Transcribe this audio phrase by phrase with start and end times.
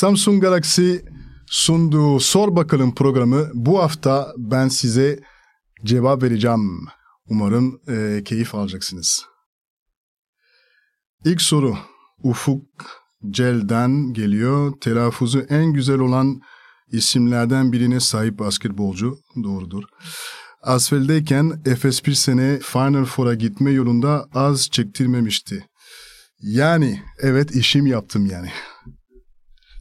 [0.00, 0.94] Samsung Galaxy
[1.46, 5.20] sunduğu Sor Bakalım programı bu hafta ben size
[5.84, 6.86] cevap vereceğim.
[7.26, 9.24] Umarım e, keyif alacaksınız.
[11.24, 11.76] İlk soru
[12.22, 12.64] Ufuk
[13.30, 14.72] Cel'den geliyor.
[14.80, 16.40] Telaffuzu en güzel olan
[16.92, 19.18] isimlerden birine sahip basketbolcu.
[19.44, 19.84] Doğrudur.
[20.62, 25.66] Asfel'deyken Efes bir sene Final Four'a gitme yolunda az çektirmemişti.
[26.40, 28.50] Yani evet işim yaptım yani.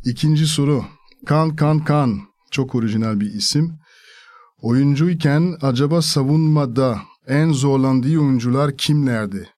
[0.05, 0.85] İkinci soru.
[1.25, 2.19] Kan Kan Kan.
[2.51, 3.79] Çok orijinal bir isim.
[4.61, 9.49] Oyuncuyken acaba savunmada en zorlandığı oyuncular kimlerdi?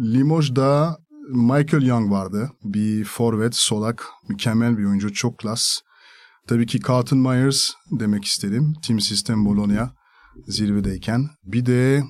[0.00, 0.98] Limoj'da
[1.28, 2.50] Michael Young vardı.
[2.64, 5.80] Bir forvet, solak, mükemmel bir oyuncu, çok klas.
[6.46, 8.74] Tabii ki Carlton Myers demek isterim.
[8.86, 9.92] Team System Bologna
[10.46, 11.28] zirvedeyken.
[11.44, 12.04] Bir de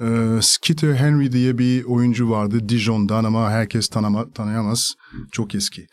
[0.00, 4.94] e, Skeeter Henry diye bir oyuncu vardı Dijon'dan ama herkes tanıma, tanıyamaz.
[5.32, 5.86] Çok eski.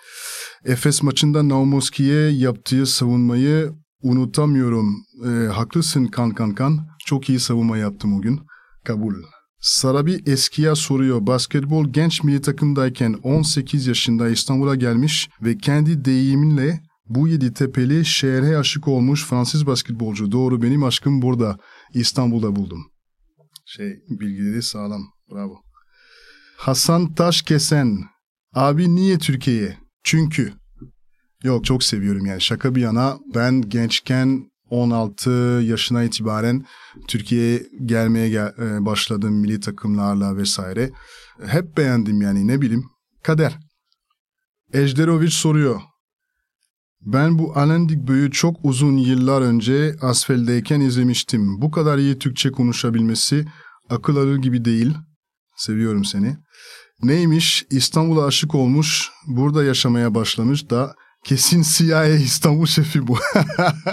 [0.65, 4.95] Efes maçında Naumoski'ye yaptığı savunmayı unutamıyorum.
[5.25, 6.87] E, haklısın kan kan kan.
[7.05, 8.39] Çok iyi savunma yaptım o gün.
[8.85, 9.13] Kabul.
[9.61, 11.27] Sarabi eskiya soruyor.
[11.27, 18.57] Basketbol genç milli takımdayken 18 yaşında İstanbul'a gelmiş ve kendi deyiminle bu yedi tepeli şehre
[18.57, 20.31] aşık olmuş Fransız basketbolcu.
[20.31, 21.57] Doğru benim aşkım burada.
[21.93, 22.85] İstanbul'da buldum.
[23.69, 25.01] Şey bilgileri sağlam.
[25.31, 25.61] Bravo.
[26.57, 27.99] Hasan Taşkesen.
[28.53, 29.77] Abi niye Türkiye'ye?
[30.03, 30.53] Çünkü.
[31.43, 35.29] Yok çok seviyorum yani şaka bir yana ben gençken 16
[35.63, 36.65] yaşına itibaren
[37.07, 40.91] Türkiye'ye gelmeye gel, e, başladım milli takımlarla vesaire.
[41.45, 42.85] Hep beğendim yani ne bileyim
[43.23, 43.57] kader.
[44.73, 45.81] Ejderoviç soruyor.
[47.05, 51.61] Ben bu Alain Digbeu'yu çok uzun yıllar önce Asfel'deyken izlemiştim.
[51.61, 53.45] Bu kadar iyi Türkçe konuşabilmesi
[53.89, 54.93] akıl alır gibi değil.
[55.55, 56.37] Seviyorum seni.
[57.03, 57.65] Neymiş?
[57.69, 63.17] İstanbul'a aşık olmuş, burada yaşamaya başlamış da kesin CIA İstanbul şefi bu.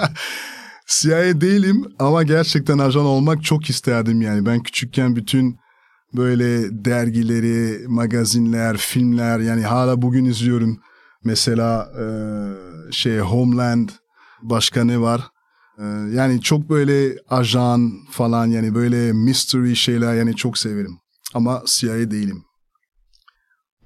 [0.87, 4.47] CIA değilim ama gerçekten ajan olmak çok isterdim yani.
[4.47, 5.57] Ben küçükken bütün
[6.17, 10.81] böyle dergileri, magazinler, filmler yani hala bugün izliyorum.
[11.27, 12.07] Mesela e,
[12.93, 13.89] şey Homeland
[14.43, 15.29] başka ne var?
[15.79, 20.99] E, yani çok böyle ajan falan yani böyle mystery şeyler yani çok severim.
[21.35, 22.45] Ama CIA değilim.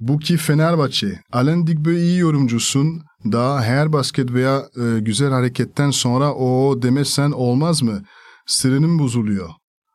[0.00, 1.20] Bu ki Fenerbahçe.
[1.32, 3.02] Alain Digbeu iyi yorumcusun.
[3.32, 8.02] Daha her basket veya e, güzel hareketten sonra o demezsen olmaz mı?
[8.46, 9.48] Sırrının bozuluyor.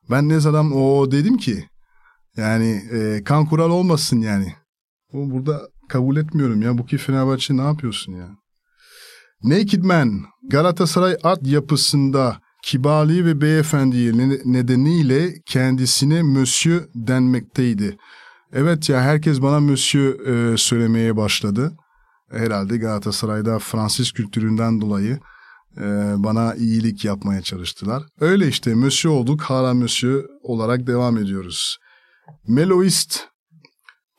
[0.09, 1.65] Ben ne zaman o dedim ki?
[2.37, 4.53] Yani e, kan kural olmasın yani.
[5.13, 6.77] O burada kabul etmiyorum ya.
[6.77, 8.29] Bu ki Fenerbahçe ne yapıyorsun ya?
[9.43, 17.97] Naked Man Galatasaray at yapısında kibarlığı ve beyefendiyi nedeniyle kendisine Monsieur denmekteydi.
[18.53, 21.73] Evet ya herkes bana Monsieur e, söylemeye başladı.
[22.31, 25.19] Herhalde Galatasaray'da Fransız kültüründen dolayı
[25.77, 25.83] e,
[26.17, 28.03] bana iyilik yapmaya çalıştılar.
[28.19, 31.77] Öyle işte Monsieur olduk hala Monsieur olarak devam ediyoruz.
[32.47, 33.19] Meloist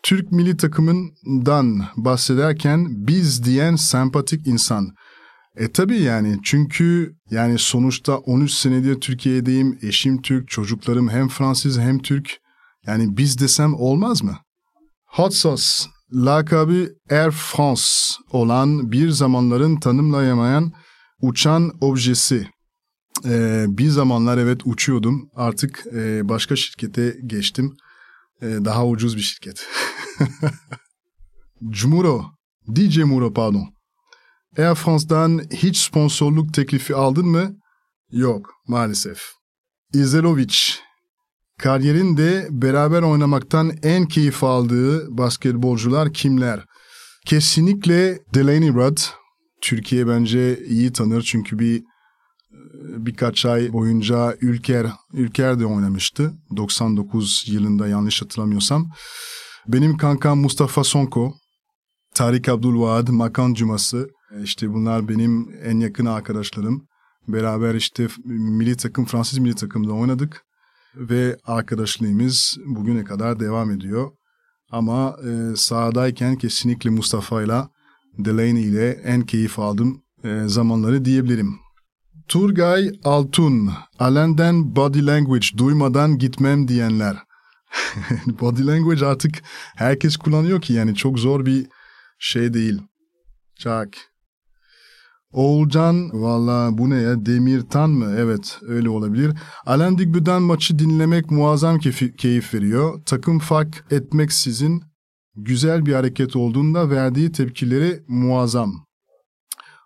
[0.06, 4.94] Türk milli takımından bahsederken biz diyen sempatik insan.
[5.56, 9.78] E tabii yani çünkü yani sonuçta 13 senedir Türkiye'deyim.
[9.82, 12.38] Eşim Türk, çocuklarım hem Fransız hem Türk.
[12.86, 14.38] Yani biz desem olmaz mı?
[15.06, 15.64] Hot Sauce
[16.12, 17.82] lakabı Air France
[18.30, 20.72] olan bir zamanların tanımlayamayan
[21.22, 22.48] uçan objesi.
[23.24, 25.30] Ee, bir zamanlar evet uçuyordum.
[25.34, 27.76] Artık e, başka şirkete geçtim.
[28.42, 29.66] E, daha ucuz bir şirket.
[31.68, 32.24] Cumuro,
[32.76, 33.74] DJ Muro pardon.
[34.58, 37.56] Air France'dan hiç sponsorluk teklifi aldın mı?
[38.10, 39.22] Yok maalesef.
[39.94, 40.56] Izelovic,
[41.58, 46.64] kariyerinde beraber oynamaktan en keyif aldığı basketbolcular kimler?
[47.26, 48.98] Kesinlikle Delaney Rudd.
[49.62, 51.82] Türkiye bence iyi tanır çünkü bir
[52.96, 56.32] birkaç ay boyunca Ülker Ülker de oynamıştı.
[56.56, 58.90] 99 yılında yanlış hatırlamıyorsam.
[59.68, 61.34] Benim kankam Mustafa Sonko,
[62.14, 64.08] Tarik Abdülvaad, Makan Cuması.
[64.42, 66.86] İşte bunlar benim en yakın arkadaşlarım.
[67.28, 70.42] Beraber işte milli takım, Fransız milli takımda oynadık.
[70.96, 74.10] Ve arkadaşlığımız bugüne kadar devam ediyor.
[74.70, 77.62] Ama e, sahadayken kesinlikle Mustafa ile
[78.18, 81.65] Delaney ile en keyif aldım e, zamanları diyebilirim.
[82.28, 87.16] Turgay Altun, Alan'den body language duymadan gitmem diyenler.
[88.40, 89.42] body language artık
[89.76, 91.66] herkes kullanıyor ki yani çok zor bir
[92.18, 92.82] şey değil.
[93.58, 93.88] Çak.
[95.32, 98.14] Oğulcan valla bu ne ya Demirtan mı?
[98.18, 99.32] Evet öyle olabilir.
[99.66, 101.78] Alan Digbü'den maçı dinlemek muazzam
[102.18, 103.02] keyif veriyor.
[103.06, 104.82] Takım fark etmeksizin
[105.36, 108.85] güzel bir hareket olduğunda verdiği tepkileri muazzam.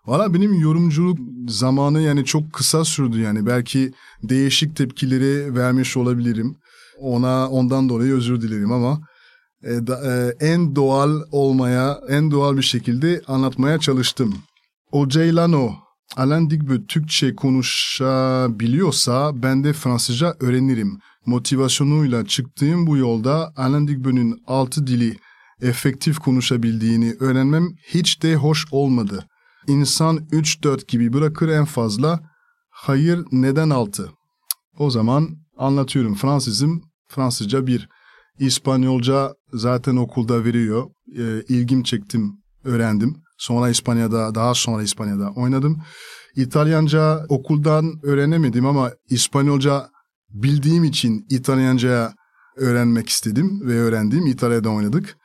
[0.05, 3.93] Valla benim yorumculuk zamanı yani çok kısa sürdü yani belki
[4.23, 6.55] değişik tepkileri vermiş olabilirim.
[6.99, 8.99] Ona ondan dolayı özür dilerim ama
[9.63, 14.35] e, da, e, en doğal olmaya, en doğal bir şekilde anlatmaya çalıştım.
[14.91, 15.73] O Ceylano,
[16.17, 20.99] Alain Digbö Türkçe konuşabiliyorsa ben de Fransızca öğrenirim.
[21.25, 25.17] Motivasyonuyla çıktığım bu yolda Alain Digbö'nün altı dili
[25.61, 29.25] efektif konuşabildiğini öğrenmem hiç de hoş olmadı.
[29.71, 32.19] İnsan 3-4 gibi bırakır en fazla.
[32.69, 34.11] Hayır neden altı?
[34.77, 36.15] O zaman anlatıyorum.
[36.15, 37.89] Fransızım Fransızca bir.
[38.39, 40.89] İspanyolca zaten okulda veriyor.
[41.17, 42.33] E, ilgim çektim,
[42.63, 43.15] öğrendim.
[43.37, 45.81] Sonra İspanya'da, daha sonra İspanya'da oynadım.
[46.35, 49.89] İtalyanca okuldan öğrenemedim ama İspanyolca
[50.29, 52.13] bildiğim için İtalyanca'ya
[52.57, 54.27] öğrenmek istedim ve öğrendim.
[54.27, 55.17] İtalya'da oynadık.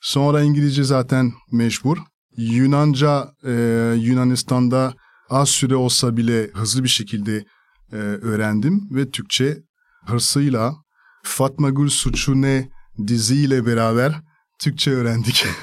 [0.00, 1.98] Sonra İngilizce zaten mecbur.
[2.36, 3.52] Yunanca e,
[3.98, 4.94] Yunanistan'da
[5.30, 7.44] az süre olsa bile hızlı bir şekilde
[7.92, 9.58] e, öğrendim ve Türkçe
[10.06, 10.74] hırsıyla
[11.22, 12.68] Fatma Gül Suçu Ne
[13.06, 14.22] diziyle beraber
[14.58, 15.46] Türkçe öğrendik.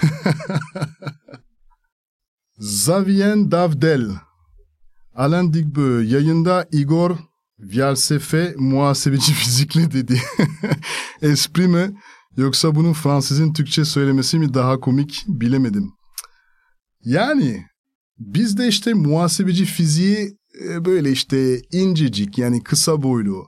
[2.57, 4.09] Zavien Davdel
[5.15, 7.17] Alain Digbö yayında Igor
[7.59, 10.21] Vyalsefe muhasebeci fizikle dedi.
[11.21, 11.97] Espri mi
[12.37, 15.98] yoksa bunun Fransızın Türkçe söylemesi mi daha komik bilemedim.
[17.03, 17.65] Yani
[18.19, 20.37] biz de işte muhasebeci fiziği
[20.69, 23.47] e, böyle işte incecik yani kısa boylu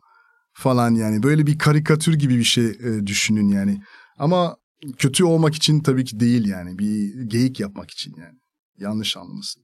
[0.54, 3.82] falan yani böyle bir karikatür gibi bir şey e, düşünün yani.
[4.18, 4.56] Ama
[4.98, 8.38] kötü olmak için tabii ki değil yani bir geyik yapmak için yani.
[8.78, 9.64] Yanlış anlamasın.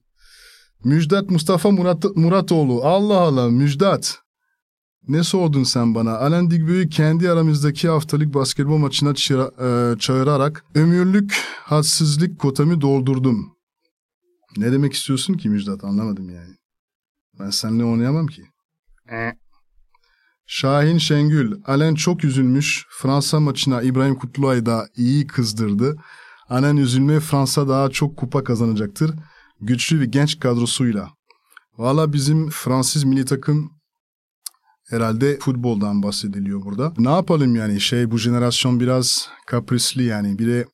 [0.84, 2.84] Müjdat Mustafa Murat, Muratoğlu.
[2.84, 4.18] Allah Allah Müjdat.
[5.08, 6.18] Ne sordun sen bana?
[6.18, 11.32] Alain Digbü'yü kendi aramızdaki haftalık basketbol maçına çıra, e, çağırarak ömürlük
[11.62, 13.57] hadsizlik kotamı doldurdum.
[14.56, 16.54] Ne demek istiyorsun ki Müjdat anlamadım yani.
[17.38, 18.42] Ben seninle oynayamam ki.
[19.12, 19.32] E.
[20.46, 22.86] Şahin Şengül, Alen çok üzülmüş.
[22.90, 25.96] Fransa maçına İbrahim Kutluay da iyi kızdırdı.
[26.48, 29.14] Alen üzülme Fransa daha çok kupa kazanacaktır.
[29.60, 31.10] Güçlü ve genç kadrosuyla.
[31.78, 33.72] Valla bizim Fransız milli takım
[34.90, 36.92] herhalde futboldan bahsediliyor burada.
[36.98, 40.38] Ne yapalım yani şey bu jenerasyon biraz kaprisli yani.
[40.38, 40.66] Bir de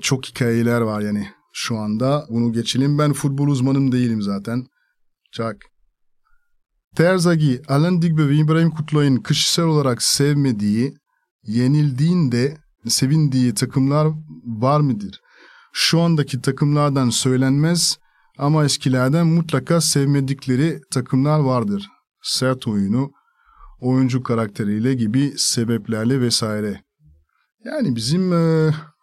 [0.00, 2.26] çok hikayeler var yani şu anda.
[2.30, 2.98] Bunu geçelim.
[2.98, 4.66] Ben futbol uzmanım değilim zaten.
[5.32, 5.56] Çak.
[6.96, 10.94] Terzagi, Alan Digbe ve İbrahim Kutluay'ın kişisel olarak sevmediği,
[11.44, 12.56] yenildiğinde
[12.86, 14.08] sevindiği takımlar
[14.44, 15.20] var mıdır?
[15.72, 17.98] Şu andaki takımlardan söylenmez
[18.38, 21.88] ama eskilerden mutlaka sevmedikleri takımlar vardır.
[22.22, 23.10] Sert oyunu,
[23.80, 26.82] oyuncu karakteriyle gibi sebeplerle vesaire.
[27.64, 28.32] Yani bizim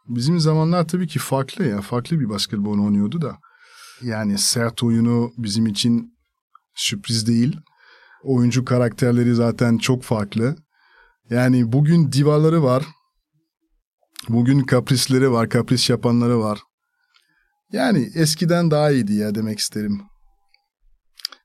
[0.07, 1.81] bizim zamanlar tabii ki farklı ya.
[1.81, 3.38] Farklı bir basketbol oynuyordu da.
[4.01, 6.18] Yani sert oyunu bizim için
[6.75, 7.57] sürpriz değil.
[8.24, 10.56] Oyuncu karakterleri zaten çok farklı.
[11.30, 12.86] Yani bugün divaları var.
[14.30, 16.59] Bugün kaprisleri var, kapris yapanları var.
[17.71, 20.02] Yani eskiden daha iyiydi ya demek isterim.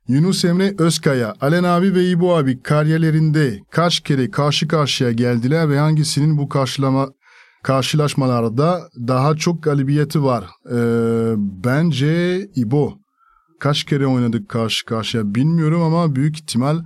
[0.09, 5.78] Yunus Emre Özkaya, Alen abi ve İbo abi kariyerlerinde kaç kere karşı karşıya geldiler ve
[5.78, 7.09] hangisinin bu karşılama
[7.66, 10.44] karşılaşmalarda daha çok galibiyeti var?
[10.73, 12.99] Ee, bence İbo
[13.61, 16.82] kaç kere oynadık karşı karşıya bilmiyorum ama büyük ihtimal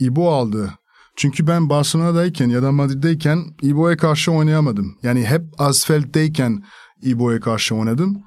[0.00, 0.70] İbo aldı.
[1.16, 4.98] Çünkü ben Barcelona'dayken ya da Madrid'deyken İbo'ya karşı oynayamadım.
[5.02, 6.64] Yani hep Asfeld'deyken
[7.02, 8.22] İbo'ya karşı oynadım.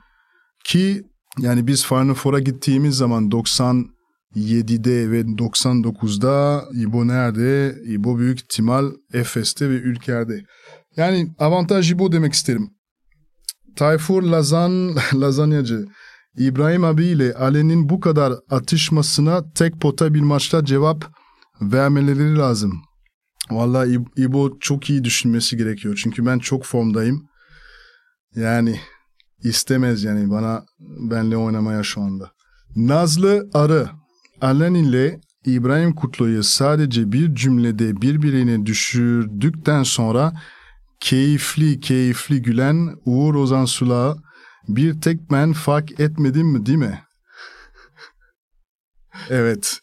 [0.65, 1.03] Ki
[1.39, 7.75] yani biz Final Four'a gittiğimiz zaman 97'de ve 99'da İbo nerede?
[7.86, 10.44] İbo büyük ihtimal Efes'te ve Ülker'de.
[10.98, 12.70] Yani avantaj İbo demek isterim.
[13.75, 15.86] Tayfur Lazan, Lazanyacı.
[16.38, 21.06] İbrahim abiyle Alen'in bu kadar atışmasına tek pota bir maçta cevap
[21.62, 22.82] vermeleri lazım.
[23.50, 26.00] Vallahi İbo çok iyi düşünmesi gerekiyor.
[26.04, 27.27] Çünkü ben çok formdayım.
[28.36, 28.80] Yani
[29.44, 32.32] istemez yani bana benle oynamaya şu anda.
[32.75, 33.89] Nazlı Arı
[34.42, 40.34] Alen ile İbrahim Kutlu'yu sadece bir cümlede birbirine düşürdükten sonra
[41.00, 44.18] keyifli keyifli gülen Uğur Ozan Sula
[44.68, 47.04] bir tek ben fark etmedim mi değil mi?
[49.30, 49.80] evet.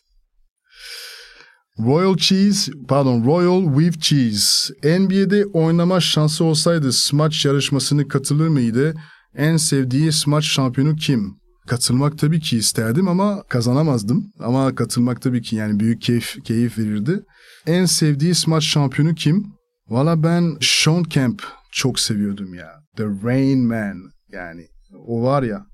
[1.78, 4.74] Royal Cheese, pardon Royal With Cheese.
[4.98, 8.94] NBA'de oynama şansı olsaydı smaç yarışmasını katılır mıydı?
[9.34, 11.36] En sevdiği smaç şampiyonu kim?
[11.66, 14.32] Katılmak tabii ki isterdim ama kazanamazdım.
[14.40, 17.20] Ama katılmak tabii ki yani büyük keyif, keyif verirdi.
[17.66, 19.53] En sevdiği smaç şampiyonu kim?
[19.88, 22.80] Valla ben Sean Kemp çok seviyordum ya.
[22.96, 24.68] The Rain Man yani
[25.06, 25.66] o var ya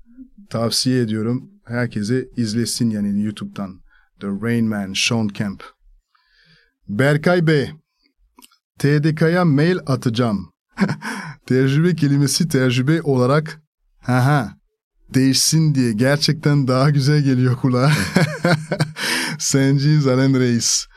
[0.49, 3.81] tavsiye ediyorum herkese izlesin yani YouTube'dan.
[4.19, 5.63] The Rain Man, Sean Kemp.
[6.87, 7.71] Berkay Bey,
[8.79, 10.51] TDK'ya mail atacağım.
[11.45, 13.61] tecrübe kelimesi tecrübe olarak
[13.99, 14.57] haha
[15.13, 17.91] değişsin diye gerçekten daha güzel geliyor kulağa.
[19.39, 20.87] Senci Zalen Reis.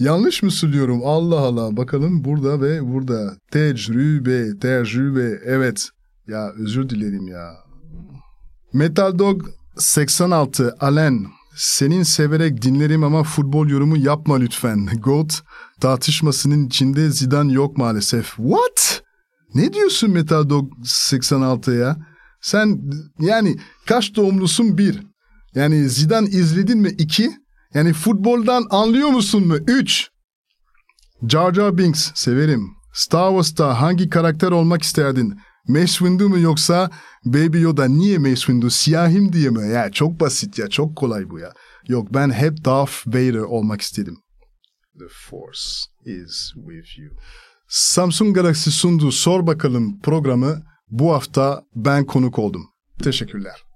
[0.00, 1.00] Yanlış mı söylüyorum?
[1.04, 1.76] Allah Allah.
[1.76, 3.36] Bakalım burada ve burada.
[3.50, 5.40] Tecrübe, tecrübe.
[5.44, 5.88] Evet.
[6.28, 7.52] Ya özür dilerim ya.
[8.72, 9.42] Metal Dog
[9.78, 11.26] 86 Alen.
[11.56, 14.88] Senin severek dinlerim ama futbol yorumu yapma lütfen.
[15.02, 15.42] GOAT
[15.80, 18.26] tartışmasının içinde Zidane yok maalesef.
[18.26, 19.02] What?
[19.54, 21.96] Ne diyorsun Metal Dog 86 ya?
[22.40, 22.80] Sen
[23.18, 25.02] yani kaç doğumlusun bir?
[25.54, 27.39] Yani Zidane izledin mi iki?
[27.74, 29.56] Yani futboldan anlıyor musun mu?
[29.56, 30.08] Üç.
[31.28, 32.70] Jar Jar Binks severim.
[32.92, 35.40] Star Wars'ta hangi karakter olmak isterdin?
[35.68, 36.90] Mace Windu mu yoksa
[37.24, 37.84] Baby Yoda?
[37.84, 38.70] Niye Mace Windu?
[38.70, 39.68] Siyahim diye mi?
[39.72, 40.68] Ya çok basit ya.
[40.68, 41.52] Çok kolay bu ya.
[41.88, 44.16] Yok ben hep Darth Vader olmak istedim.
[44.98, 45.60] The Force
[46.04, 47.10] is with you.
[47.68, 52.62] Samsung Galaxy sunduğu Sor Bakalım programı bu hafta ben konuk oldum.
[53.02, 53.69] Teşekkürler.